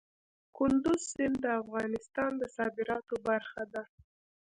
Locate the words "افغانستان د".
1.61-2.43